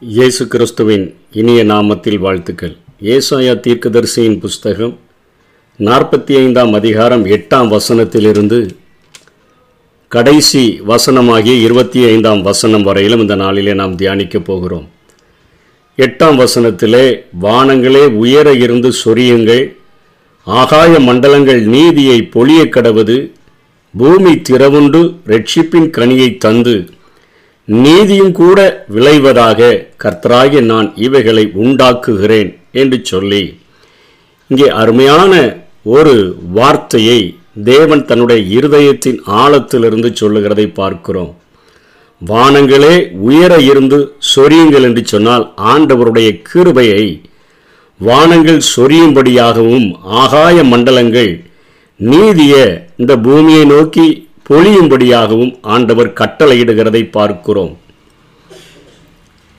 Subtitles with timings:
[0.00, 2.76] இயேசு கிறிஸ்துவின் இனிய நாமத்தில் வாழ்த்துக்கள்.
[3.02, 4.98] ஏசாயா தீர்க்கதரிசியின் புஸ்தகம்
[5.78, 8.68] நாற்பத்தி ஐந்தாம் அதிகாரம் எட்டாம் வசனத்திலிருந்து
[10.08, 14.88] கடைசி வசனமாகிய இருபத்தி ஐந்தாம் வசனம் வரையிலும் இந்த நாளிலே நாம் தியானிக்கப் போகிறோம்.
[15.96, 19.74] எட்டாம் வசனத்திலே வானங்களே உயர இருந்து சொரியுங்கள்.
[20.44, 23.30] ஆகாய மண்டலங்கள் நீதியை பொழிய கடவது.
[23.98, 26.90] பூமி திறவுண்டு ரட்சிப்பின் கனியை தந்து.
[27.68, 33.60] நீதியும் கூட விளைவதாக கர்த்தராகிய நான் இவைகளை உண்டாக்குகிறேன் என்று சொல்லி
[34.48, 41.36] இங்கே அருமையான ஒரு வார்த்தையை தேவன் தன்னுடைய இருதயத்தின் ஆழத்திலிருந்து சொல்லுகிறதை பார்க்கிறோம்.
[42.28, 47.22] வானங்களே உயர இருந்து சொரியுங்கள் என்று சொன்னால் ஆண்டவருடைய கிருபையை
[47.98, 51.44] வானங்கள் சொரியும்படியாகவும் ஆகாய மண்டலங்கள்
[51.96, 52.54] நீதிய
[52.96, 57.72] இந்த பூமியை நோக்கி பொழியும்படியாகவும் ஆண்டவர் கட்டளையிடுகிறதை பார்க்கிறோம்.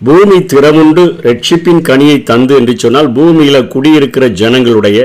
[0.02, 5.00] பூமி திறமுண்டு ரட்சிப்பின் கனியை தந்து என்று சொன்னால் பூமியில் குடியிருக்கிற ஜனங்களுடைய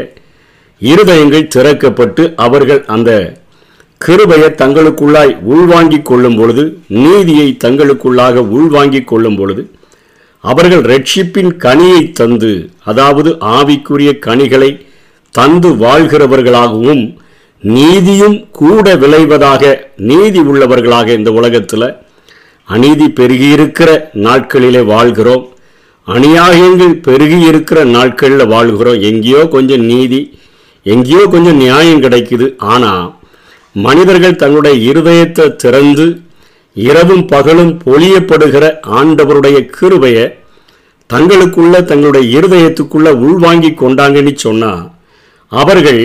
[0.82, 3.10] இருதயங்கள் திறக்கப்பட்டு அவர்கள் அந்த
[4.00, 6.64] கிருபையை தங்களுக்குள்ளாய் உள்வாங்கிக் கொள்ளும் பொழுது
[7.04, 9.62] நீதியை தங்களுக்குள்ளாக உள்வாங்கிக் கொள்ளும் பொழுது
[10.44, 12.52] அவர்கள் ரட்சிப்பின் கனியை தந்து
[12.84, 14.70] அதாவது ஆவிக்குரிய கனிகளை
[15.34, 17.04] தந்து வாழ்கிறவர்களாகவும்
[17.72, 19.62] நீதியும் கூட விளைவதாக
[20.10, 21.88] நீதி உள்ளவர்களாக இந்த உலகத்தில்
[22.68, 23.90] அநீதி பெருகியிருக்கிற
[24.26, 25.44] நாட்களிலே வாழ்கிறோம்.
[26.06, 29.00] அநியாயங்கள் பெருகி இருக்கிற நாட்களில் வாழ்கிறோம்.
[29.10, 30.20] எங்கேயோ கொஞ்சம் நீதி
[30.82, 32.46] எங்கேயோ கொஞ்சம் நியாயம் கிடைக்குது.
[32.72, 33.06] ஆனால்
[33.74, 36.06] மனிதர்கள் தன்னுடைய இருதயத்தை திறந்து
[36.76, 38.64] இரவும் பகலும் பொழியப்படுகிற
[38.98, 40.26] ஆண்டவருடைய கிருபையை
[41.10, 44.84] தங்களுக்குள்ள தங்களுடைய இருதயத்துக்குள்ள உள்வாங்கி கொண்டாங்கன்னு சொன்னால்
[45.52, 46.02] அவர்கள்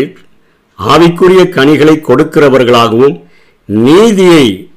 [0.80, 3.22] ஆவிக்குரிய கனிகளை கொடுக்கிறவர்களாகவும்
[3.66, 4.70] நீதியை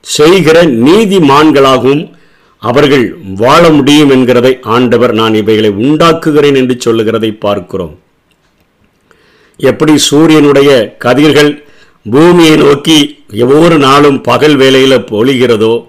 [0.00, 2.12] செய்கிற நீதிமான்களாகவும்
[2.58, 7.98] அவர்கள் வாழ முடியும் என்கிறதை ஆண்டவர் நான் இவைகளை உண்டாக்குகிறேன் என்று சொல்லுகிறதை பார்க்கிறோம்.
[9.56, 11.64] எப்படி சூரியனுடைய கதிர்கள்
[12.06, 15.86] பூமியை நோக்கி ஒவ்வொரு நாளும் பகல் வேலையில் பொழிகிறதோ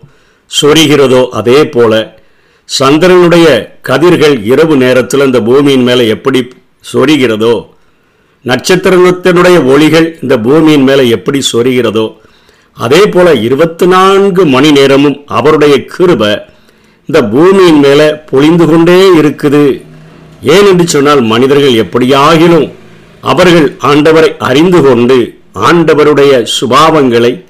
[0.52, 2.22] சொரிகிறதோ அதே போல
[2.68, 6.48] சந்திரனுடைய கதிர்கள் இரவு நேரத்தில் அந்த பூமியின் மேலே எப்படி
[6.94, 7.73] சொரிகிறதோ
[8.46, 12.16] நட்சத்திரத்தினுடைய ஒளிகள் இந்த பூமியின் மேலே எப்படி சொரிகிறதோ
[12.74, 16.50] அதே போல இருபத்தி நான்கு மணி நேரமும் அவருடைய கிருப
[17.10, 19.82] இந்த பூமியின் மேலே பொழிந்து கொண்டே இருக்குது.
[20.42, 22.72] ஏன் என்று சொன்னால் மனிதர்கள் எப்படியாகிலும்
[23.22, 25.18] அவர்கள் ஆண்டவரை அறிந்து கொண்டு
[25.54, 27.44] ஆண்டவருடைய சுபாவங்களை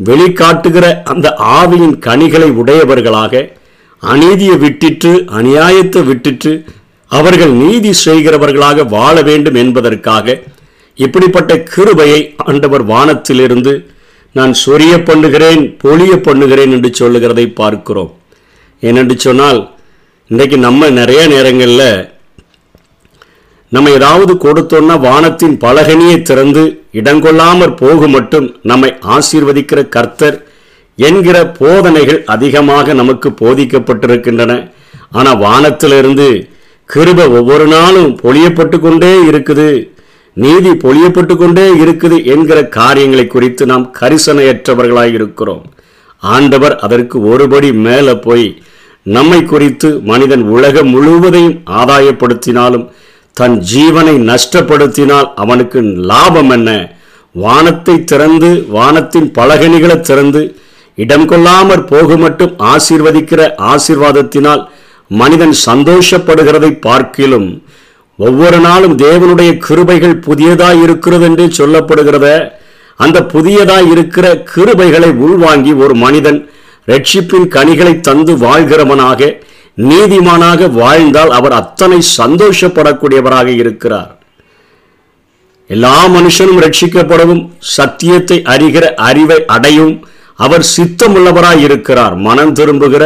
[0.00, 3.56] வெளிக்காட்டுகிற அந்த ஆவியின் கனிகளை உடையவர்களாக
[4.02, 6.64] அநீதியை விட்டிட்டு அநியாயத்தை விட்டுட்டு
[7.10, 10.36] அவர்கள் நீதி செய்கிறவர்களாக வாழ வேண்டும் என்பதற்காக
[10.98, 13.72] இப்படிப்பட்ட கிருபையை ஆண்டவர் வானத்திலிருந்து
[14.34, 18.10] நான் சொரிய பண்ணுகிறேன் பொழிய பண்ணுகிறேன் என்று சொல்லுகிறதை பார்க்கிறோம்.
[18.82, 19.60] ஏனென்று சொன்னால்
[20.30, 21.90] இன்றைக்கு நம்ம நிறைய நேரங்களில்
[23.74, 26.62] நம்ம ஏதாவது கொடுத்தோன்னா வானத்தின் பலகனியை திறந்து
[27.00, 30.36] இடங்கொள்ளாமற் போக மட்டும் நம்மை ஆசீர்வதிக்கிற கர்த்தர்
[30.98, 34.52] என்கிற போதனைகள் அதிகமாக நமக்கு போதிக்கப்பட்டிருக்கின்றன.
[35.18, 36.28] ஆனால் வானத்திலிருந்து
[36.90, 39.68] கிருப ஒவ்வொரு நாளும் பொழியப்பட்டு கொண்டே இருக்குது.
[40.36, 45.64] நீதி பொழியப்பட்டு கொண்டே இருக்குது என்கிற காரியங்களை குறித்து நாம் கரிசனையற்றவர்களாய் இருக்கிறோம்.
[46.22, 48.46] ஆண்டவர் அதற்கு ஒருபடி மேலே போய்
[49.16, 52.86] நம்மை குறித்து மனிதன் உலகம் முழுவதையும் ஆதாயப்படுத்தினாலும்
[53.36, 56.70] தன் ஜீவனை நஷ்டப்படுத்தினால் அவனுக்கு லாபம் என்ன?
[57.34, 60.42] வானத்தை திறந்து வானத்தின் பலகனிகளை திறந்து
[60.98, 63.40] இடம் கொள்ளாமற் போக மட்டும் ஆசீர்வதிக்கிற
[63.72, 64.62] ஆசீர்வாதத்தினால்
[65.10, 67.48] மனிதன் சந்தோஷப்படுகிறதை பார்க்கிலும்
[68.16, 72.52] ஒவ்வொரு நாளும் தேவனுடைய கிருபைகள் புதியதாய் இருக்கிறது என்று சொல்லப்படுகிறத
[72.96, 76.50] அந்த புதியதாய் இருக்கிற கிருபைகளை உள்வாங்கி ஒரு மனிதன்
[76.86, 79.30] ரட்சிப்பின் கனிகளை தந்து வாழ்கிறவனாக
[79.90, 84.12] நீதிமானாக வாழ்ந்தால் அவர் அத்தனை சந்தோஷப்படக்கூடியவராக இருக்கிறார்.
[85.66, 89.94] எல்லா மனுஷனும் ரட்சிக்கப்படவும் சத்தியத்தை அறிகிற அறிவை அடையும்
[90.38, 92.16] அவர் சித்தமுள்ளவராய் இருக்கிறார்.
[92.16, 93.04] மனம் திரும்புகிற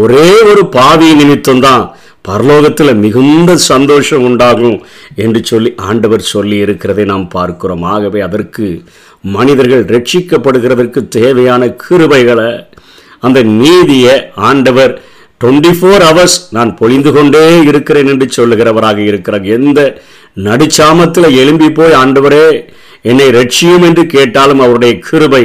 [0.00, 1.84] ஒரே ஒரு பாவி நிமித்தம்தான்
[2.28, 4.78] பரலோகத்தில் மிகுந்த சந்தோஷம் உண்டாகும்
[5.24, 7.84] என்று சொல்லி ஆண்டவர் சொல்லி இருக்கிறதை நாம் பார்க்கிறோம்.
[7.94, 8.64] ஆகவே அதற்கு
[9.36, 12.50] மனிதர்கள் ரட்சிக்கப்படுகிறதற்கு தேவையான கிருபைகளை
[13.26, 14.16] அந்த நீதியை
[14.48, 14.94] ஆண்டவர்
[15.40, 19.44] டுவெண்ட்டி ஃபோர் ஹவர்ஸ் நான் பொழிந்து கொண்டே இருக்கிறேன் என்று சொல்லுகிறவராக இருக்கிறார்.
[19.56, 19.80] எந்த
[20.48, 22.46] நடுச்சாமத்தில் எழும்பி போய் ஆண்டவரே
[23.10, 25.44] என்னை ரட்சியும் என்று கேட்டாலும் அவருடைய கிருபை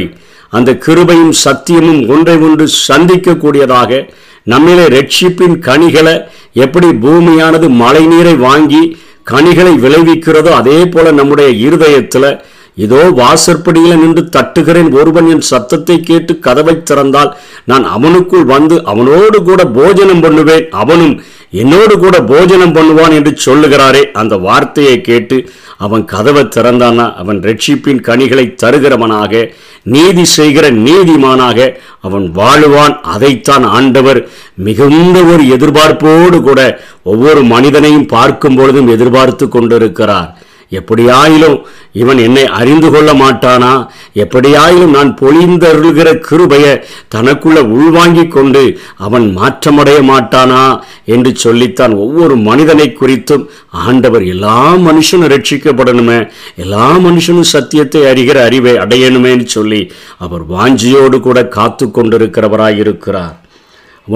[0.57, 4.01] அந்த கிருபையும் சத்தியமும் ஒன்றை ஒன்று சந்திக்கக்கூடியதாக
[4.48, 6.16] நம்மிலே ரட்சிப்பின் கனிகளை
[6.54, 12.32] எப்படி பூமியானது மழை நீரை வாங்கி கனிகளை விளைவிக்கிறதோ அதே போல நம்முடைய இருதயத்தில்
[12.76, 17.32] இதோ வாசற்படியில் நின்று தட்டுகிறேன் ஒருவன் என் சத்தத்தை கேட்டு கதவை திறந்தால்
[17.66, 20.66] நான் அவனுக்குள் வந்து அவனோடு கூட போஜனம் பண்ணுவேன்.
[20.72, 21.16] அவனும்
[21.51, 25.38] என்னோடு கூட போஜனம் பண்ணுவான் என்று சொல்லுகிறாரே அந்த வார்த்தையை கேட்டு
[25.77, 27.15] அவன் கதவை திறந்தானா?
[27.15, 29.51] அவன் ரட்சிப்பின் கனிகளை தருகிறவனாக
[29.83, 32.95] நீதி செய்கிற நீதிமானாக அவன் வாழுவான்.
[33.01, 40.38] அதைத்தான் ஆண்டவர் மிகுந்த ஒரு எதிர்பார்ப்போடு கூட ஒவ்வொரு மனிதனையும் பார்க்கும் பொழுதும் எதிர்பார்த்து கொண்டிருக்கிறார்.
[40.71, 41.57] எப்படியாயிலும்
[41.92, 43.88] இவன் என்னை அறிந்து கொள்ள மாட்டானா?
[44.16, 46.84] எப்படியாயிலும் நான் பொழிந்தருள்கிற கிருபைய
[47.16, 56.30] தனக்குள்ள உள்வாங்கிக் கொண்டு அவன் மாற்றமடைய மாட்டானா என்று சொல்லித்தான் ஒவ்வொரு மனிதனை குறித்தும் ஆண்டவர் எல்லா மனுஷனும் ரட்சிக்கப்படணுமே
[56.56, 63.38] எல்லா மனுஷனும் சத்தியத்தை அறிகிற அறிவை அடையணுமேன்னு சொல்லி அவர் வாஞ்சியோடு கூட காத்து கொண்டிருக்கிறவராயிருக்கிறார்.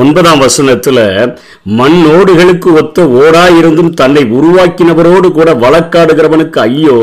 [0.01, 0.99] ஒன்பதாம் வசனத்துல
[1.79, 6.97] மண்ணோடுகளுக்கு ஒத்த ஓடாயிருந்தும் தன்னை உருவாக்கினவரோடு கூட வழக்காடுகிறவனுக்கு ஐயோ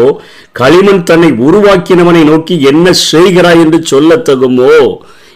[0.53, 4.77] களிமண் தன்னை உருவாக்கினவனை நோக்கி என்ன செய்கிறாய் என்று சொல்லத்தகுமோ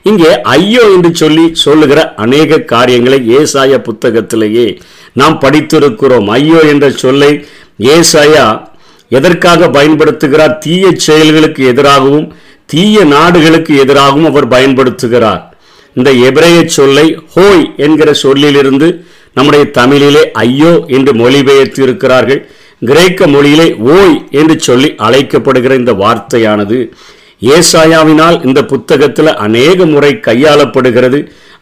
[0.02, 4.66] இங்கே ஐயோ என்று சொல்லி சொல்லுகிற அநேக காரியங்களை ஏசாய புத்தகத்திலேயே
[5.12, 6.26] நாம் படித்திருக்கிறோம்.
[6.28, 7.30] ஐயோ என்ற சொல்லை
[7.94, 8.44] ஏசாயா
[9.08, 10.54] எதற்காக பயன்படுத்துகிறார்?
[10.58, 12.28] தீய செயல்களுக்கு எதிராகவும்
[12.66, 15.42] தீய நாடுகளுக்கு எதிராகவும் அவர் பயன்படுத்துகிறார்.
[15.96, 18.88] இந்த எபிரேய சொல்லை ஹோய் என்கிற சொல்லிலிருந்து
[19.36, 22.40] நம்முடைய தமிழிலே ஐயோ என்று மொழிபெயர்த்து இருக்கிறார்கள்
[22.88, 26.78] கிரேக்க மொழியிலே ஓய் என்று சொல்லி அழைக்கப்படுகிற இந்த வார்த்தையானது
[27.54, 31.18] ஏசாயாவினால் இந்த புத்தகத்தில் அநேக முறை கையாளப்படுகிறது.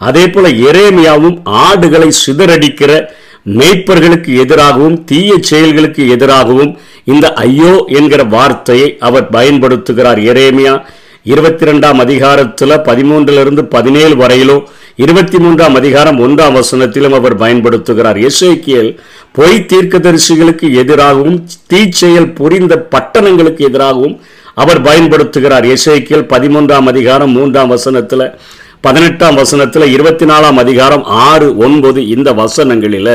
[0.09, 2.93] அதே போல எரேமியாவும் ஆடுகளை சிதறடிக்கிற
[3.59, 6.73] மேய்ப்பர்களுக்கு எதிராகவும் தீய செயல்களுக்கு எதிராகவும்
[7.13, 10.21] இந்த ஐயோ என்கிற வார்த்தையை அவர் பயன்படுத்துகிறார்.
[10.33, 10.75] எரேமியா
[11.33, 14.65] இருபத்தி ரெண்டாம் அதிகாரத்தில் பதிமூன்றிலிருந்து பதினேழு வரையிலும்
[15.05, 18.19] இருபத்தி மூன்றாம் அதிகாரம் ஒன்றாம் வசனத்திலும் அவர் பயன்படுத்துகிறார்.
[18.29, 18.91] எஸ்ஐக்கியல்
[19.39, 21.39] பொய் தீர்க்கதரிசிகளுக்கு எதிராகவும்
[21.73, 24.17] தீச்செயல் புரிந்த பட்டணங்களுக்கு எதிராகவும்
[24.63, 25.67] அவர் பயன்படுத்துகிறார்.
[25.77, 28.27] எஸ்ஐக்கியல் பதிமூன்றாம் அதிகாரம் மூன்றாம் வசனத்தில்
[28.87, 33.15] பதினெட்டாம் வசனத்தில் இருபத்தி நாலாம் அதிகாரம் ஆறு ஒன்பது இந்த வசனங்களில்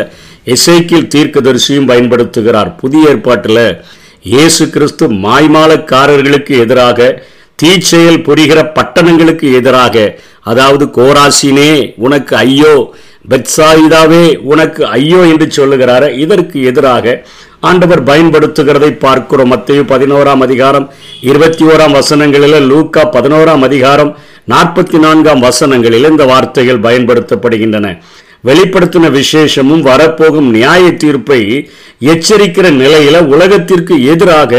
[0.53, 2.69] எஸ்ஐக்கியல் தீர்க்கதரிசியும் பயன்படுத்துகிறார்.
[2.83, 3.65] புதிய ஏற்பாட்டில்
[4.31, 6.99] இயேசு கிறிஸ்து மாய்மாலக்காரர்களுக்கு எதிராக
[7.61, 9.95] தீச்செயல் புரிகிற பட்டணங்களுக்கு எதிராக
[10.51, 11.71] அதாவது கோராசினே
[12.05, 12.73] உனக்கு ஐயோ
[13.31, 17.15] பெட்சாயிதாவே உனக்கு ஐயோ என்று சொல்லுகிறார இதற்கு எதிராக
[17.69, 19.51] ஆண்டவர் பயன்படுத்துகிறதை பார்க்கிறோம்.
[19.53, 20.85] மத்திய பதினோராம் அதிகாரம்
[21.29, 24.11] இருபத்தி ஓராம் வசனங்களில் லூக்கா பதினோராம் அதிகாரம்
[24.53, 27.87] நாற்பத்தி நான்காம் வசனங்களில் இந்த வார்த்தைகள் பயன்படுத்தப்படுகின்றன.
[28.47, 31.41] வெளிப்படுத்தின விசேஷமும் வரப்போகும் நியாய தீர்ப்பை
[32.11, 34.53] எச்சரிக்கிற நிலையில உலகத்திற்கு எதிராக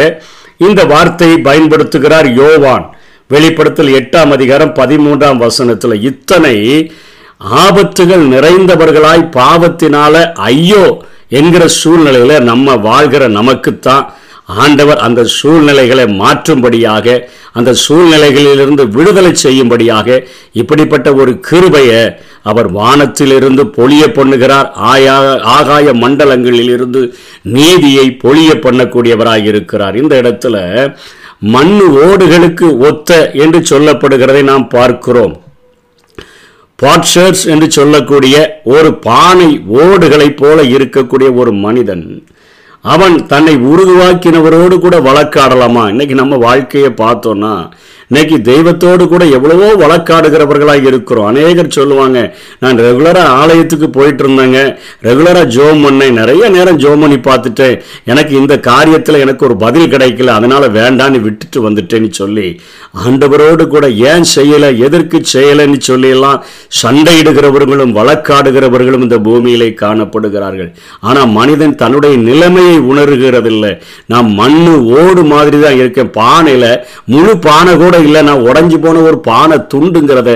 [0.60, 2.84] இந்த வார்த்தையை பயன்படுத்துகிறார் யோவான்.
[3.28, 6.56] வெளிப்படுத்தல் எட்டாம் அதிகாரம் பதிமூன்றாம் வசனத்தில் இத்தனை
[7.64, 10.84] ஆபத்துகள் நிறைந்தவர்களாய் பாவத்தினால ஐயோ
[11.28, 14.04] என்கிற சூழ்நிலையில நம்ம வாழ்கிற நமக்குத்தான்
[14.62, 17.16] ஆண்டவர் அந்த சூழ்நிலைகளை மாற்றும்படியாக
[17.58, 20.08] அந்த சூழ்நிலைகளிலிருந்து விடுதலை செய்யும்படியாக
[20.60, 22.02] இப்படிப்பட்ட ஒரு கிருபையை
[22.50, 24.68] அவர் வானத்திலிருந்து பொழிய பண்ணுகிறார்.
[24.90, 25.16] ஆயா
[25.56, 27.00] ஆகாய மண்டலங்களிலிருந்து
[27.56, 29.96] நீதியை பொழிய பண்ணக்கூடியவராக இருக்கிறார்.
[30.02, 30.56] இந்த இடத்துல
[31.54, 35.34] மண்ணு ஓடுகளுக்கு ஒத்த என்று சொல்லப்படுகிறதை நாம் பார்க்கிறோம்.
[36.78, 38.36] பாட்ஷர்ஸ் என்று சொல்லக்கூடிய
[38.74, 39.50] ஒரு பானை
[39.82, 42.04] ஓடுகளைப் போல இருக்கக்கூடிய ஒரு மனிதன்
[42.84, 45.88] அவன் தன்னை உருவாக்கினவரோடு கூட வழக்காடலாமா?
[45.88, 47.54] இன்னைக்கு நம்ம வாழ்க்கையை பார்த்தோன்னா
[48.10, 51.26] இன்னைக்கு தெய்வத்தோடு கூட எவ்வளவோ வழக்காடுகிறவர்களாக இருக்கிறோம்.
[51.30, 52.18] அநேகர் சொல்லுவாங்க
[52.62, 54.60] நான் ரெகுலராக ஆலயத்துக்கு போயிட்டு இருந்தேங்க.
[55.06, 56.16] ரெகுலராக ஜோம் பண்ணேன்.
[56.20, 57.76] நிறைய நேரம் ஜோம் பண்ணி பார்த்துட்டேன்.
[58.12, 60.34] எனக்கு இந்த காரியத்தில் எனக்கு ஒரு பதில் கிடைக்கல.
[60.38, 62.48] அதனால வேண்டான்னு விட்டுட்டு வந்துட்டேன்னு சொல்லி
[63.04, 66.42] ஆண்டவரோடு கூட ஏன் செய்யலை எதற்கு செய்யலைன்னு சொல்லியெல்லாம்
[66.80, 70.72] சண்டையிடுகிறவர்களும் வழக்காடுகிறவர்களும் இந்த பூமியிலே காணப்படுகிறார்கள்.
[71.08, 73.72] ஆனால் மனிதன் தன்னுடைய நிலைமையை உணர்கிறதில்லை.
[74.14, 76.12] நான் மண்ணு ஓடு மாதிரி தான் இருக்கேன்.
[76.20, 76.70] பானையில்
[77.14, 80.30] முழு பானை கூட இல்லை நான் உடைஞ்சு போன ஒரு பானை துண்டுங்கிறத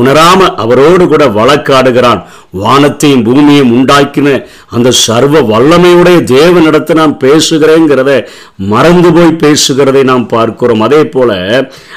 [0.00, 2.20] உணராம அவரோடு கூட வழக்காடுகிறான்.
[2.62, 8.10] வானத்தையும் பூமியையும் உண்டாக்கின அந்த சர்வ வல்லமையுடைய தேவனிடத்தை நான் பேசுகிறேங்கிறத
[8.56, 10.80] மறந்து போய் பேசுகிறதை நாம் பார்க்கிறோம்.
[10.80, 11.30] அதே போல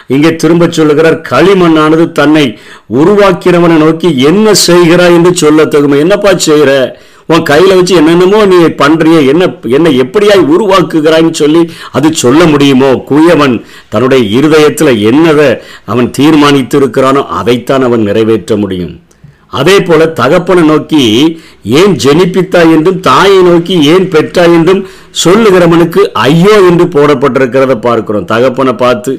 [0.07, 2.45] இங்கே திரும்ப சொல்லுகிறார் களிமண்ணானது தன்னை
[3.01, 5.99] உருவாக்கிறவனை நோக்கி என்ன செய்கிறாய் என்று சொல்ல தகுமை.
[5.99, 6.99] என்னப்பா செய்கிற?
[7.27, 9.43] உன் கையில் வச்சு என்னென்னமோ நீ பண்றிய என்ன
[9.77, 11.61] என்ன எப்படியாய் உருவாக்குகிறாய்ன்னு சொல்லி
[11.91, 12.91] அது சொல்ல முடியுமோ?
[13.09, 13.55] குயவன்
[13.89, 15.49] தன்னுடைய இருதயத்தில் என்னதை
[15.85, 18.95] அவன் தீர்மானித்து இருக்கிறானோ அதைத்தான் அவன் நிறைவேற்ற முடியும்.
[19.51, 21.01] அதே போல தகப்பனை நோக்கி
[21.63, 24.81] ஏன் ஜெனிப்பித்தாய் என்றும் தாயை நோக்கி ஏன் பெற்றாய் என்றும்
[25.23, 28.25] சொல்லுகிறவனுக்கு ஐயோ என்று போடப்பட்டிருக்கிறத பார்க்கிறோம்.
[28.25, 29.11] தகப்பனை பார்த்து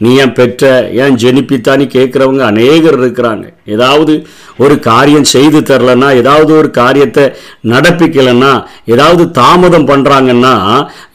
[0.00, 0.62] நீ ஏன் பெற்ற
[0.98, 3.44] ஏன் ஜெனிப்பித்தான்னு கேட்குறவங்க அநேகர் இருக்கிறாங்க.
[3.66, 4.14] ஏதாவது
[4.56, 7.24] ஒரு காரியம் செய்து தரலன்னா ஏதாவது ஒரு காரியத்தை
[7.68, 8.50] நடப்பிக்கலைன்னா
[8.86, 10.54] ஏதாவது தாமதம் பண்ணுறாங்கன்னா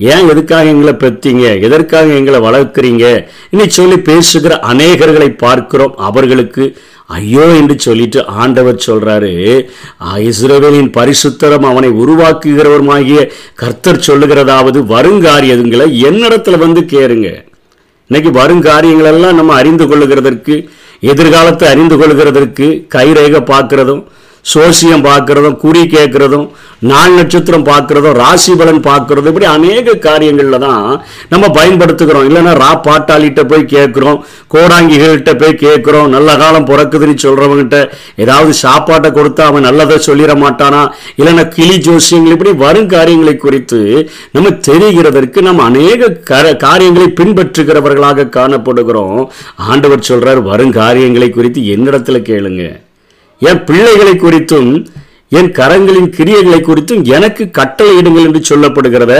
[0.08, 3.04] ஏன் எதுக்காக எங்களை பெற்றீங்க எதற்காக எங்களை வளர்க்குறீங்க
[3.50, 5.94] இன்னைக்கு சொல்லி பேசுகிற அநேகர்களை பார்க்கிறோம்.
[6.02, 6.64] அவர்களுக்கு
[7.14, 9.32] ஐயோ என்று சொல்லிட்டு ஆண்டவர் சொல்றாரு
[10.02, 13.20] "ஆ, இஸ்ரவேலின் பரிசுத்தரம் அவனை உருவாக்குகிறவருமாகிய
[13.56, 17.30] கர்த்தர் சொல்லுகிறதாவது வருங்காரியங்களை என்னிடத்துல வந்து கேருங்க
[18.10, 20.56] இன்னைக்கு வரும் காரியங்களெல்லாம் நம்ம அறிந்து கொள்ளுகிறதற்கு
[21.04, 24.02] எதிர்காலத்தை அறிந்து கொள்கிறதற்கு கைரேக பார்க்குறதும்
[24.54, 31.48] சோசியம் பார்க்குறதும் குறி கேட்குறதும் நாள் நட்சத்திரம் பார்க்குறதும் ராசி பலன் பார்க்கிறதும் இப்படி அநேக காரியங்களில் தான் நம்ம
[31.48, 32.28] பயன்படுத்துகிறோம்.
[32.30, 34.20] இல்லைன்னா ரா பாட்டாளிகிட்ட போய் கேட்குறோம்
[34.54, 40.92] கோடாங்கிகள்கிட்ட போய் கேட்குறோம் நல்ல காலம் பிறக்குதுன்னு சொல்கிறவங்ககிட்ட ஏதாவது சாப்பாட்டை கொடுத்தா அவன் நல்லதை சொல்லிட மாட்டானா?
[41.18, 49.28] இல்லைன்னா கிளி ஜோசியங்கள் இப்படி வரும் காரியங்களை குறித்து நம்ம தெரிகிறதற்கு நம்ம அநேக கர- காரியங்களை பின்பற்றுகிறவர்களாக காணப்படுகிறோம்.
[49.56, 52.88] ஆண்டவர் சொல்றார் வரும் காரியங்களை குறித்து என்னிடத்தில் கேளுங்க.
[53.42, 54.72] என் பிள்ளைகளை குறித்தும்
[55.32, 59.14] என் கரங்களின் கிரியைகளை குறித்தும் எனக்கு கட்டளையிடுங்கள் என்று சொல்லப்படுகிறத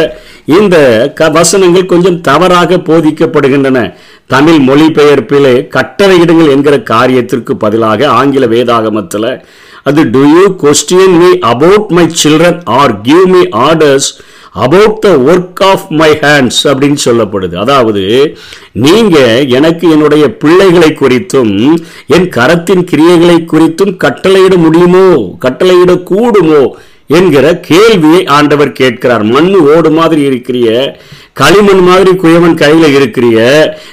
[0.46, 0.76] இந்த
[1.16, 3.80] க- வசனங்கள் கொஞ்சம் தவறாக போதிக்கப்படுகின்றன.
[4.26, 9.30] தமிழ் மொழிபெயர்ப்பிலே கட்டளையிடுங்கள் என்கிற காரியத்திற்கு பதிலாக ஆங்கில வேதாகமத்தில்
[9.84, 14.10] அது do you question me about my children or give me orders
[14.66, 17.56] about the work of my hands அப்படின்னு சொல்லப்படுது.
[17.64, 18.04] அதாவது
[18.86, 19.18] நீங்க
[19.60, 21.56] எனக்கு என்னுடைய பிள்ளைகளை குறித்தும்
[22.18, 25.08] என் கரத்தின் கிரியைகளை குறித்தும் கட்டளையிட முடியுமோ
[25.46, 26.64] கட்டளையிட கூடுமோ
[27.10, 29.24] என்கிற கேள்வியை ஆண்டவர் கேட்கிறார்.
[29.28, 30.70] மண் ஓடு மாதிரி இருக்கிறிய
[31.34, 33.38] களிமண் மாதிரி குயவன் கையில இருக்கிறிய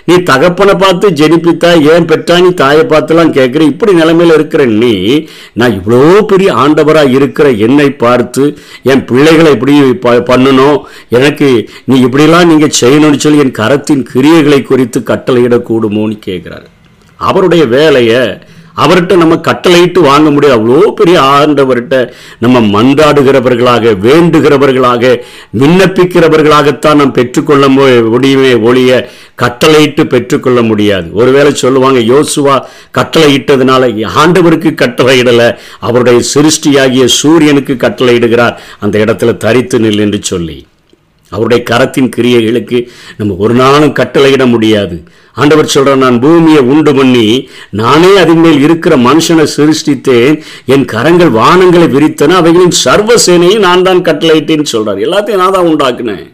[0.05, 4.93] நீ தகப்பனை பார்த்து ஜெனிப்பித்தா ஏன் பெற்றா நீ தாயை பார்த்துலாம் கேட்குற இப்படி நிலைமையில இருக்கிற நீ
[5.53, 8.45] நான் இவ்வளோ பெரிய ஆண்டவராக இருக்கிற என்னை பார்த்து
[8.83, 10.79] என் பிள்ளைகளை இப்படி ப- பண்ணணும்
[11.11, 11.51] எனக்கு
[11.85, 16.67] நீ இப்படிலாம் நீங்கள் செய்யணும்னு சொல்லி என் கரத்தின் கிரியைகளை குறித்து கட்டளையிடக்கூடுமோன்னு கேட்குறாரு.
[17.21, 18.23] அவருடைய வேலையை
[18.77, 20.57] அவர்கிட்ட நம்ம கட்டளையிட்டு வாங்க முடியாது.
[20.59, 22.13] அவ்வளோ பெரிய ஆண்டவர்கிட்ட
[22.45, 25.05] நம்ம மன்றாடுகிறவர்களாக வேண்டுகிறவர்களாக
[25.61, 27.69] விண்ணப்பிக்கிறவர்களாகத்தான் நாம் பெற்றுக்கொள்ள
[28.15, 31.09] முடியுமே ஒழிய கட்டளையிட்டு பெற்றுக்கொள்ள முடியாது.
[31.13, 32.57] ஒருவேளை சொல்லுவாங்க யோசுவா
[32.99, 33.91] கட்டளையிட்டதுனால
[34.23, 35.49] ஆண்டவருக்கு கட்டளையிடலை
[35.81, 38.57] அவருடைய சிருஷ்டியாகிய சூரியனுக்கு கட்டளையிடுகிறார்.
[38.81, 40.59] அந்த இடத்துல தரித்து நில் என்று சொல்லி.
[41.35, 42.79] அவருடைய கரத்தின் கிரியைகளுக்கு
[43.19, 44.97] நம்ம ஒரு நாளும் கட்டளையிட முடியாது.
[45.41, 47.27] ஆண்டவர் சொல்கிறார் நான் பூமியை உண்டு பண்ணி
[47.81, 50.37] நானே அதன் மேல் இருக்கிற மனுஷனை சிருஷ்டித்தேன்.
[50.75, 56.27] என் கரங்கள் வானங்களை விரித்தன அவைகளின் சர்வ சேனையை நான் தான் கட்டளையிட்டேன்னு சொல்கிறார் எல்லாத்தையும் நான் தான் உண்டாக்குனேன்.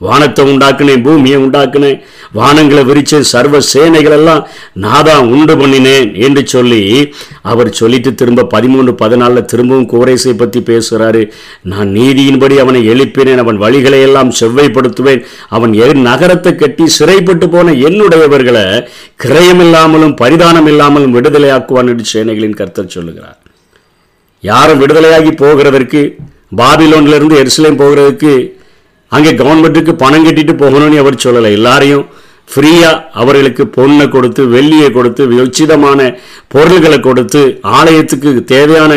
[0.00, 1.98] வானத்தை உண்டாக்குனேன் பூமியை உண்டாக்குனேன்.
[2.38, 4.42] வானங்களை விரிச்சு சர்வ சேனைகள் எல்லாம்
[4.82, 6.80] நான் தான் உண்டு பண்ணினேன் என்று சொல்லி
[7.50, 11.22] அவர் சொல்லிட்டு திரும்ப பதிமூணு பதினாலில் திரும்பவும் குவரேசை பற்றி பேசுகிறாரு
[11.72, 15.24] நான் நீதியின்படி அவனை எழுப்பினேன் அவன் வழிகளை எல்லாம் செவ்வைப்படுத்துவேன்.
[15.48, 18.66] அவன் என் நகரத்தை கட்டி சிறைப்பட்டு போன என்னுடையவர்களை
[19.24, 23.38] கிரயமில்லாமலும் பரிதானம் இல்லாமலும் விடுதலையாக்குவான் என்று சேனைகளின் கர்த்தர் சொல்லுகிறார்.
[24.42, 26.02] யாரும் விடுதலையாகி போகிறதற்கு
[26.60, 28.34] பாபிலோன்ல இருந்து எருசலேம் போகிறதுக்கு
[29.14, 31.50] அங்கே கவர்மெண்ட்டுக்கு பணம் கட்டிட்டு போகணும்னு அவர் சொல்லலை.
[31.58, 32.04] எல்லாரையும்
[32.52, 36.00] ஃப்ரீயாக அவர்களுக்கு பொண்ணை கொடுத்து வெள்ளியை கொடுத்து உச்சிதமான
[36.54, 37.40] பொருள்களை கொடுத்து
[37.78, 38.92] ஆலயத்துக்கு தேவையான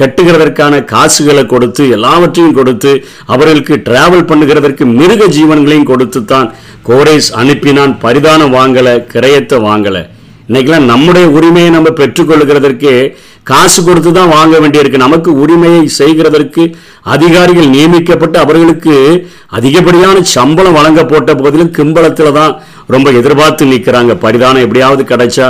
[0.00, 2.92] கட்டுகிறதற்கான காசுகளை கொடுத்து எல்லாவற்றையும் கொடுத்து
[3.34, 6.48] அவர்களுக்கு டிராவல் பண்ணுகிறதற்கு மிருக ஜீவன்களையும் கொடுத்து தான்
[6.88, 7.94] கோரேஸ் அனுப்பினான்.
[8.04, 10.02] பரிதானம் வாங்கலை கிரயத்தை வாங்கலை.
[10.48, 12.94] இன்னைக்கெல்லாம் நம்முடைய உரிமையை நம்ம பெற்றுக்கொள்கிறதற்கே
[13.46, 15.04] காசு கொடுத்து தான் வாங்க வேண்டியிருக்கு.
[15.04, 16.62] நமக்கு உரிமையை செய்கிறதற்கு
[17.14, 18.94] அதிகாரிகள் நியமிக்கப்பட்டு அவர்களுக்கு
[19.58, 22.52] அதிகப்படியான சம்பளம் வழங்க போட்ட போதிலும் கிம்பளத்தில் தான்
[22.94, 25.48] ரொம்ப எதிர்பார்த்து நிற்கிறாங்க பரிதானம் எப்படியாவது கிடைச்சா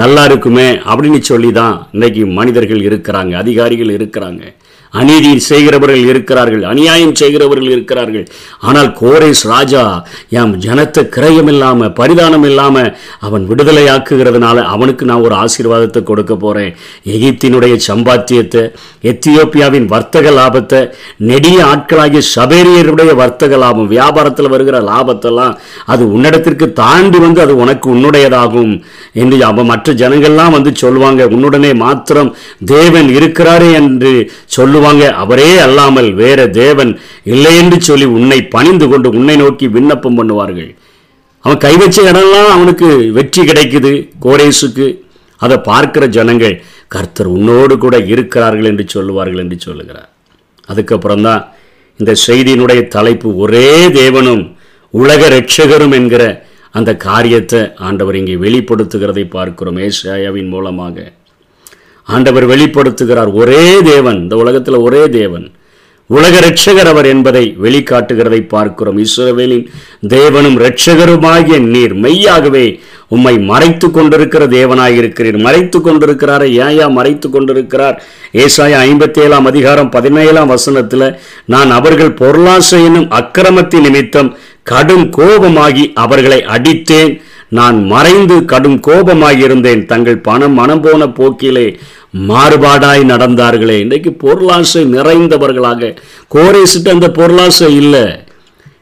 [0.00, 4.42] நல்லா இருக்குமே அப்படின்னு சொல்லி தான் இன்னைக்கு மனிதர்கள் இருக்கிறாங்க அதிகாரிகள் இருக்கிறாங்க.
[4.94, 8.24] அநீதி செய்கிறவர்கள் இருக்கிறார்கள் அநியாயம் செய்கிறவர்கள் இருக்கிறார்கள்.
[8.68, 9.82] ஆனால் கோரேஸ் ராஜா
[10.40, 12.84] என் ஜனத்தை கிரயம் இல்லாமல் பரிதானம் இல்லாம
[13.26, 16.72] அவன் விடுதலையாக்குகிறதுனால அவனுக்கு நான் ஒரு ஆசீர்வாதத்தை கொடுக்க போறேன்.
[17.16, 18.64] எகிப்தினுடைய சம்பாத்தியத்தை
[19.12, 20.80] எத்தியோப்பியாவின் வர்த்தக லாபத்தை
[21.30, 25.54] நெடிய ஆட்களாகிய சபேரியருடைய வர்த்தக லாபம் வியாபாரத்தில் வருகிற லாபத்தெல்லாம்
[25.92, 28.74] அது உன்னிடத்திற்கு தாண்டி வந்து அது உனக்கு உன்னுடையதாகும்
[29.22, 31.22] என்று அவன் மற்ற ஜனங்கள்லாம் வந்து சொல்லுவாங்க.
[31.34, 32.30] உன்னுடனே மாத்திரம்
[32.74, 34.12] தேவன் இருக்கிறாரே என்று
[34.80, 36.90] சொல்லுவாங்க அவரே அல்லாமல் வேற தேவன்
[37.32, 40.70] இல்லை என்று சொல்லி உன்னை பணிந்து கொண்டு உன்னை நோக்கி விண்ணப்பம் பண்ணுவார்கள்.
[41.44, 43.92] அவன் கை வச்ச இடம்லாம் அவனுக்கு வெற்றி கிடைக்குது
[44.24, 44.86] கோரேசுக்கு.
[45.40, 46.54] அதை பார்க்கிற ஜனங்கள்
[46.94, 50.10] கர்த்தர் உன்னோடு கூட இருக்கிறார்கள் என்று சொல்லுவார்கள் என்று சொல்லுகிறார்.
[50.70, 51.42] அதுக்கப்புறம் தான்
[52.00, 53.68] இந்த செய்தியினுடைய தலைப்பு ஒரே
[54.00, 54.44] தேவனும்
[54.94, 56.24] உலக ரட்சகரும் என்கிற
[56.78, 59.80] அந்த காரியத்தை ஆண்டவர் இங்கே வெளிப்படுத்துகிறதை பார்க்கிறோம்.
[59.86, 60.96] ஏசாயாவின் மூலமாக.
[62.14, 63.32] ஆண்டவர் வெளிப்படுத்துகிறார்.
[63.40, 65.46] ஒரே தேவன் இந்த உலகத்தில் ஒரே தேவன்.
[66.10, 68.96] உலக ரட்சகர் அவர் என்பதை வெளிக்காட்டுகிறதை பார்க்கிறோம்.
[69.04, 69.66] இஸ்ரவேலின்
[70.14, 72.64] தேவனும் இரட்சகருமாகிய நீர் மெய்யாகவே
[73.14, 77.96] உம்மை மறைத்து கொண்டிருக்கிற தேவனாய் இருக்கிறீர் மறைத்து கொண்டிருக்கிறார ஏயா மறைத்து கொண்டிருக்கிறார்?
[78.42, 81.06] ஏசாய ஐம்பத்தேழாம் அதிகாரம் பதினேழாம் வசனத்தில்
[81.54, 84.30] நான் அவர்கள் பொருளாசை என்னும் அக்கிரமத்தின் நிமித்தம்
[84.72, 87.12] கடும் கோபமாகி அவர்களை அடித்தேன்.
[87.50, 89.86] நான் மறைந்து கடும் கோபமாயிருந்தேன்.
[89.86, 91.78] தங்கள் பணம் மனம் போன போக்கிலே
[92.28, 93.78] மாறுபாடாய் நடந்தார்களே.
[93.78, 95.96] இன்றைக்கு பொருளாசை நிறைந்தவர்களாக.
[96.34, 98.04] கோரேசிட்டு அந்த பொருளாசை இல்லை.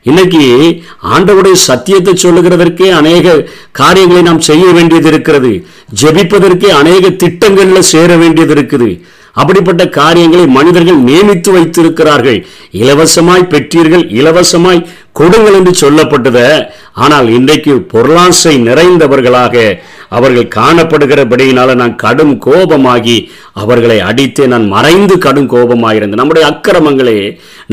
[0.03, 0.43] இன்னைக்கு
[1.15, 5.67] ஆண்டவருடைய சத்தியத்தை சொல்லுகிறதற்கே அநேக காரியங்களை நாம் செய்ய வேண்டியது இருக்கிறது.
[6.03, 8.91] ஜெபிப்பதற்கே அநேக திட்டங்களில் சேர வேண்டியது இருக்குது.
[9.33, 12.47] அப்படிப்பட்ட காரியங்களை மனிதர்கள் நியமித்து வைத்திருக்கிறார்கள்.
[12.73, 14.87] இலவசமாய் பெற்றீர்கள் இலவசமாய்
[15.19, 16.41] கொடுங்கள் என்று சொல்லப்பட்டத.
[17.05, 19.55] ஆனால் இன்றைக்கு பொருளாசை நிறைந்தவர்களாக
[20.17, 23.17] அவர்கள் காணப்படுகிறபடியினால நான் கடும் கோபமாகி
[23.63, 26.21] அவர்களை அடித்தே நான் மறைந்து கடும் கோபமாயிருந்தேன்.
[26.21, 27.19] நம்முடைய அக்கிரமங்களே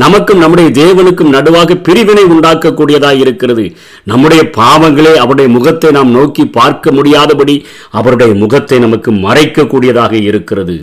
[0.02, 3.64] நமக்கும் நம்முடைய தேவனுக்கும் நடுவாக பிரிவினை உண்டாக்கக்கூடியதாக இருக்கிறது.
[4.12, 7.56] நம்முடைய பாவங்களே அவருடைய முகத்தை நாம் நோக்கி பார்க்க முடியாதபடி
[8.00, 10.76] அவருடைய முகத்தை நமக்கு மறைக்கக்கூடியதாக இருக்கிறது.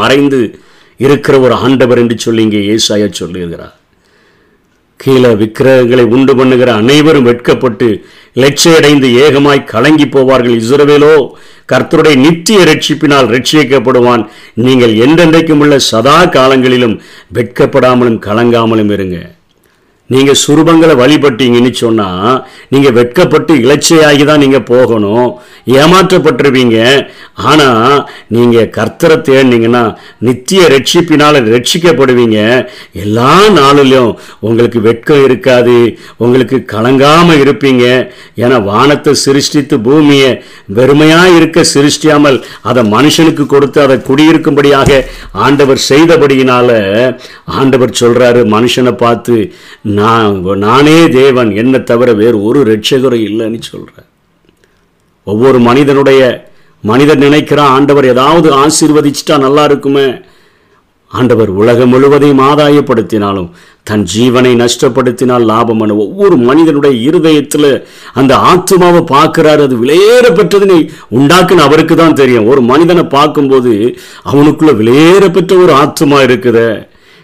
[0.00, 0.40] மறைந்து
[1.06, 3.76] இருக்கிற ஒரு ஆண்டவர் என்று சொல்லி இங்கே ஏசாய சொல்லுகிறார்.
[5.02, 7.88] கீழே விக்கிரகங்களை உண்டு பண்ணுகிற அனைவரும் வெட்கப்பட்டு
[8.42, 10.56] லட்சியடைந்து ஏகமாய் கலங்கி போவார்கள்.
[10.62, 11.14] இஸ்ரவேலோ
[11.72, 14.22] கர்த்தருடைய நித்திய ரட்சிப்பினால் ரட்சிக்கப்படுவான்
[14.66, 16.96] நீங்கள் என்றென்றைக்கும் உள்ள சதா காலங்களிலும்
[17.38, 19.18] வெட்கப்படாமலும் கலங்காமலும் இருங்க.
[20.12, 22.34] நீங்கள் சுரூபங்களை வழிபட்டீங்கன்னு சொன்னால்
[22.72, 25.28] நீங்கள் வெட்கப்பட்டு இலச்சையாகி தான் நீங்கள் போகணும்.
[25.78, 26.78] ஏமாற்றப்பட்டிருப்பீங்க
[27.50, 27.94] ஆனால்
[28.36, 29.82] நீங்கள் கர்த்தரை தேடினீங்கன்னா
[30.26, 32.38] நித்திய ரட்சிப்பினால் ரட்சிக்கப்படுவீங்க.
[33.04, 34.10] எல்லா நாளிலும்
[34.48, 35.78] உங்களுக்கு வெட்கம் இருக்காது.
[36.24, 37.84] உங்களுக்கு கலங்காமல் இருப்பீங்க.
[38.42, 40.30] ஏன்னா வானத்தை சிருஷ்டித்து பூமியை
[40.78, 42.38] வெறுமையாக இருக்க சிருஷ்டியாமல்
[42.70, 44.90] அதை மனுஷனுக்கு கொடுத்து அதை குடியிருக்கும்படியாக
[45.46, 46.70] ஆண்டவர் செய்தபடியினால
[47.60, 49.36] ஆண்டவர் சொல்கிறாரு மனுஷனை பார்த்து
[50.02, 54.08] நான் நானே தேவன் என்ன தவிர வேறு ஒரு ரட்சகரும் இல்லைன்னு சொல்கிறேன்
[55.26, 56.20] ஒவ்வொரு மனிதனுடைய
[56.84, 60.06] மனிதன் நினைக்கிறான் ஆண்டவர் ஏதாவது ஆசீர்வதிச்சிட்டா நல்லா இருக்குமே?
[61.10, 63.48] ஆண்டவர் உலகம் முழுவதையும் ஆதாயப்படுத்தினாலும்
[63.88, 67.68] தன் ஜீவனை நஷ்டப்படுத்தினால் லாபம் என ஒவ்வொரு மனிதனுடைய இருதயத்தில்
[68.20, 69.62] அந்த ஆத்மாவை பார்க்குறாரு.
[69.66, 70.78] அது விலையேறப்பெற்றதுன்னு
[71.18, 72.48] உண்டாக்குன்னு அவருக்கு தான் தெரியும்.
[72.52, 73.72] ஒரு மனிதனை பார்க்கும்போது
[74.32, 76.70] அவனுக்குள்ள விலையேறப்பெற்ற ஒரு ஆத்மா இருக்குதே.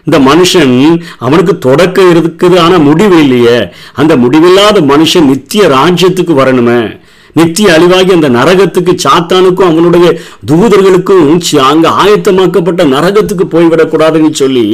[0.09, 0.77] இந்த மனுஷன்
[1.25, 3.59] அவனுக்கு தொடக்கம் இருக்குது ஆனா முடிவு இல்லையே.
[4.01, 6.81] அந்த முடிவில்லாத மனுஷன் நித்திய ராஜ்யத்துக்கு வரணுமே.
[7.37, 10.07] நித்திய அழிவாகி அந்த நரகத்துக்கு சாத்தானுக்கும் அவனுடைய
[10.51, 14.65] தூதர்களுக்கும் அங்கே அங்க ஆயத்தமாக்கப்பட்ட நரகத்துக்கு போய்விடக்கூடாதுன்னு சொல்லி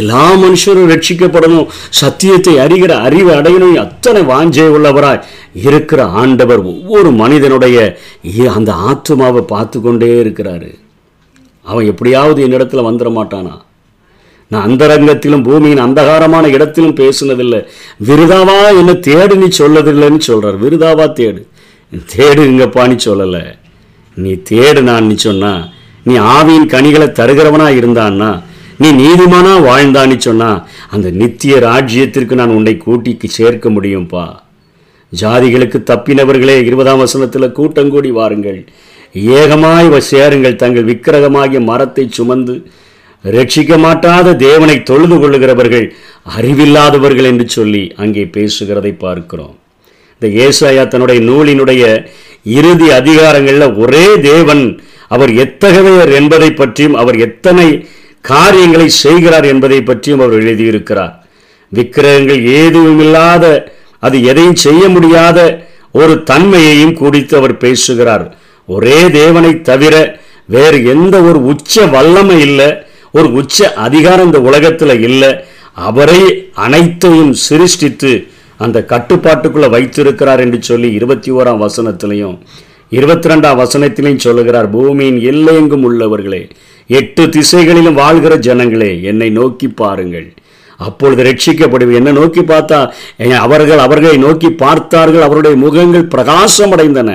[0.00, 1.70] எல்லா மனுஷரும் ரட்சிக்கப்படணும்.
[2.02, 3.80] சத்தியத்தை அறிகிற அறிவு அடையணும்.
[3.84, 5.24] அத்தனை வாஞ்சை உள்ளவராய்
[5.68, 7.76] இருக்கிற ஆண்டவர் ஒவ்வொரு மனிதனுடைய
[8.58, 10.72] அந்த ஆத்மாவை பார்த்து கொண்டே இருக்கிறாரு.
[11.70, 13.54] அவன் எப்படியாவது என்னிடத்துல வந்துட மாட்டானா?
[14.52, 17.60] நான் அந்தரங்கத்திலும் பூமியின் அந்தகாரமான இடத்திலும் பேசுனதில்லை.
[18.06, 21.40] விருதாவா என்ன தேடு நீ சொல்லதில்லைன்னு சொல்கிறார் விருதாவா தேடு.
[22.16, 23.42] தேடுங்கப்பான்னு சொல்லலை.
[24.14, 25.52] நீ தேடு நான் நீ சொன்னா.
[26.02, 28.30] நீ ஆவியின் கனிகளை தருகிறவனா இருந்தான்னா
[28.78, 30.50] நீ நீதிமானா வாழ்ந்தான்னு சொன்னா.
[30.90, 34.24] அந்த நித்திய ராஜ்யத்திற்கு நான் உன்னை கூட்டிக்கு சேர்க்க முடியும்பா.
[35.20, 38.60] ஜாதிகளுக்கு தப்பினவர்களே இருபதாம் வசனத்தில் கூட்டங்கூடி வாருங்கள்.
[39.40, 40.60] ஏகமாய் சேருங்கள்.
[40.62, 42.56] தங்கள் விக்கிரகமாகிய மரத்தை சுமந்து
[43.24, 45.86] ரட்சிக்க மாட்டாத தேவனை தொழுது கொள்ளுகிறவர்கள்
[46.36, 49.54] அறிவில்லாதவர்கள் என்று சொல்லி அங்கே பேசுகிறதை பார்க்கிறோம்.
[50.20, 51.82] இந்த ஏசாயா தன்னுடைய நூலினுடைய
[52.58, 54.64] இறுதி அதிகாரங்களில் ஒரே தேவன்
[55.08, 57.66] அவர் எத்தகையவர் என்பதை பற்றியும் அவர் எத்தனை
[58.20, 61.14] காரியங்களை செய்கிறார் என்பதை பற்றியும் அவர் எழுதியிருக்கிறார்.
[61.72, 63.44] விக்கிரகங்கள் ஏதுமில்லாத
[63.98, 65.38] அது எதையும் செய்ய முடியாத
[65.92, 68.24] ஒரு தன்மையையும் குறித்து அவர் பேசுகிறார்.
[68.68, 69.94] ஒரே தேவனை தவிர
[70.48, 72.70] வேறு எந்த ஒரு உச்ச வல்லமை இல்லை.
[73.16, 75.30] ஒரு உச்ச அதிகாரம் இந்த உலகத்தில் இல்லை.
[75.88, 76.20] அவரை
[76.66, 78.12] அனைத்தையும் சிருஷ்டித்து
[78.64, 82.36] அந்த கட்டுப்பாட்டுக்குள்ளே வைத்திருக்கிறார் என்று சொல்லி இருபத்தி ஓராம் வசனத்திலையும்
[82.98, 86.40] இருபத்தி ரெண்டாம் வசனத்திலையும் சொல்லுகிறார் பூமியின் எல்லையெங்கும் உள்ளவர்களே
[86.98, 90.26] எட்டு திசைகளிலும் வாழ்கிற ஜனங்களே என்னை நோக்கி பாருங்கள்.
[90.86, 91.98] அப்பொழுது ரட்சிக்கப்படுவேன்.
[92.00, 92.78] என்ன நோக்கி பார்த்தா
[93.46, 97.10] அவர்கள் அவர்களை நோக்கி பார்த்தார்கள் அவருடைய முகங்கள் பிரகாசம் அடைந்தன.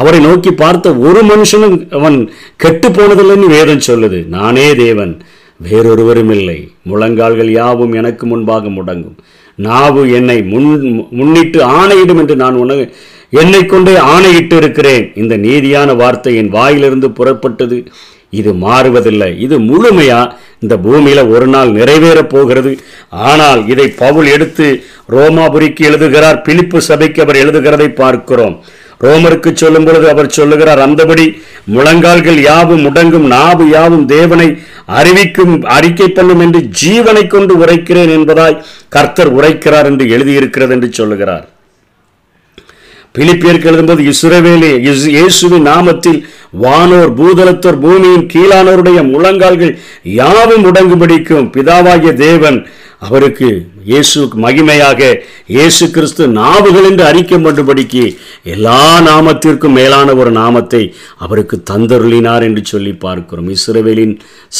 [0.00, 2.18] அவரை நோக்கி பார்த்த ஒரு மனுஷனும் அவன்
[2.64, 4.18] கெட்டு போனதில்லைன்னு வேதம் சொல்லுது.
[4.36, 5.12] நானே தேவன்
[5.60, 6.58] வேறொருவரும் இல்லை
[6.90, 9.16] முழங்கால்கள் யாவும் எனக்கு முன்பாக முடங்கும்.
[9.58, 10.68] நாவு என்னை முன்
[11.18, 12.86] முன்னிட்டு ஆணையிடும் என்று நான் உனக்கு
[13.42, 17.78] என்னை கொண்டே ஆணையிட்டு இருக்கிறேன் இந்த நீதியான வார்த்தை என் வாயிலிருந்து புறப்பட்டது.
[18.40, 19.30] இது மாறுவதில்லை.
[19.44, 20.20] இது முழுமையா
[20.64, 22.72] இந்த பூமியில ஒரு நாள் நிறைவேறப் போகிறது.
[23.28, 24.66] ஆனால் இதை பவுல் எடுத்து
[25.14, 26.42] ரோமாபுரிக்கு எழுதுகிறார்.
[26.46, 28.56] பிலிப்பு சபைக்கு அவர் எழுதுகிறதை பார்க்கிறோம்.
[29.00, 31.26] ரோமருக்கு சொல்லும் பொழுது அவர் சொல்லுகிறார் அந்தபடி
[31.64, 34.48] முழங்கால்கள் யாவும் முடங்கும் நாவு யாவும் தேவனை
[34.84, 41.44] அறிவிக்கும் அறிக்கை பண்ணும் என்று ஜீவனை கொண்டு உரைக்கிறேன் என்பதாய் கர்த்தர் உரைக்கிறார் என்று எழுதியிருக்கிறது என்று சொல்லுகிறார்.
[43.14, 44.72] பிலிப்பியருக்கு எழுதும்போது இசுரவேலே
[45.10, 46.18] இயேசுவின் நாமத்தில்
[46.50, 49.72] வானோர் பூதலத்தோர் பூமியின் கீழானோருடைய முழங்கால்கள்
[50.04, 52.58] யாவும் முடங்குபடிக்கும் பிதாவாகிய தேவன்
[52.98, 53.48] அவருக்கு
[53.84, 55.00] இயேசு மகிமையாக
[55.54, 58.04] இயேசு கிறிஸ்து நாவுகள் என்று அறிக்கை பண்ணும்படிக்கு
[58.54, 60.82] எல்லா நாமத்திற்கும் மேலான ஒரு நாமத்தை
[61.24, 63.48] அவருக்கு தந்தருளினார் என்று சொல்லி பார்க்கிறோம்.
[63.56, 64.14] இஸ்ரவேலின்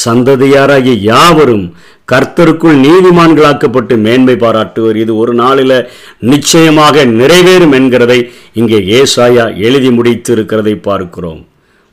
[0.05, 1.65] சந்ததியாராகிய யாவரும்
[2.11, 4.95] கர்த்தருக்குள் நீதிமான்களாக்கப்பட்டு மேன்மை பாராட்டுவர்.
[4.95, 5.77] இது ஒரு நாளில்
[6.31, 8.19] நிச்சயமாக நிறைவேறும் என்கிறதை
[8.53, 11.41] இங்கே ஏசாயா எழுதி முடித்து இருக்கிறதை பார்க்கிறோம்.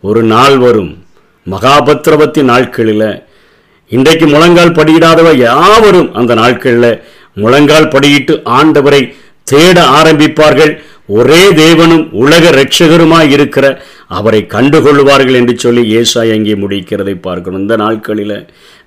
[0.00, 0.92] ஒரு நாள் வரும்.
[1.46, 3.08] மகாபத்ரவத்தின் நாட்களில்
[3.90, 6.90] இன்றைக்கு முழங்கால் படியிடாதவ யாவரும் அந்த நாட்களில்
[7.36, 9.00] முழங்கால் படியிட்டு ஆண்டவரை
[9.46, 10.72] தேட ஆரம்பிப்பார்கள்.
[11.16, 13.66] ஒரே தேவனும் உலக ரட்சகருமாய் இருக்கிற
[14.18, 18.36] அவரை கண்டுகொள்வார்கள் என்று சொல்லி ஏசாய் அங்கே முடிக்கிறதை பார்க்கணும் இந்த நாட்களில்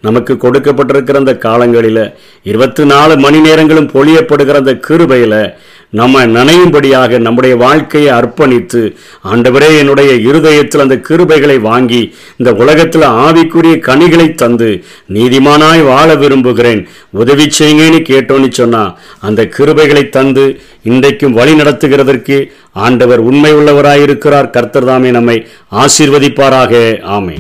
[0.01, 2.03] நமக்கு கொடுக்கப்பட்டிருக்கிற அந்த காலங்களில்
[2.51, 5.39] இருபத்தி நாலு மணி நேரங்களும் பொழியப்படுகிற அந்த கிருபையில்
[5.89, 8.81] நம்ம நினையும்படியாக நம்முடைய வாழ்க்கையை அர்ப்பணித்து
[9.23, 16.87] ஆண்டவரே என்னுடைய இருதயத்தில் அந்த கிருபைகளை வாங்கி இந்த உலகத்தில் ஆவிக்குரிய கனிகளை தந்து நீதிமானாய் வாழ விரும்புகிறேன்.
[17.11, 22.37] உதவி செய்யுங்கன்னு கேட்டோன்னு சொன்னா அந்த கிருபைகளை தந்து இன்றைக்கும் வழி நடத்துகிறதற்கு
[22.73, 24.49] ஆண்டவர் உண்மை உள்ளவராயிருக்கிறார்.
[24.49, 26.73] கர்த்தர் தாமே நம்மை ஆசீர்வதிப்பாராக.
[27.17, 27.37] ஆமே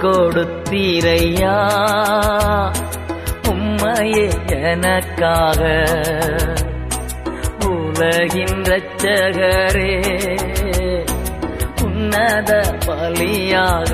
[0.00, 1.56] கொடுத்தீரையா
[3.52, 4.26] உம்மையே
[4.72, 5.60] எனக்காக.
[7.98, 9.92] உலகின் ரட்சகரே
[11.84, 12.50] உன்னத
[12.84, 13.92] பலியாக